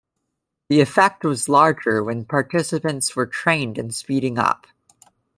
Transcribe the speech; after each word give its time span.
The 0.69 0.81
effect 0.81 1.23
was 1.23 1.47
larger 1.47 2.03
when 2.03 2.25
participants 2.25 3.15
were 3.15 3.27
trained 3.27 3.77
in 3.77 3.91
speeding 3.91 4.39
up. 4.39 4.65